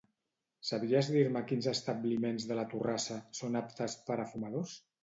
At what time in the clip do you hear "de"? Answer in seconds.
2.53-2.59